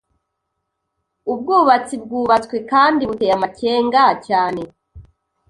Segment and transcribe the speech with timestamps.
[1.31, 4.61] "Ubwubatsi bwubatswe kandi buteye amakenga cyane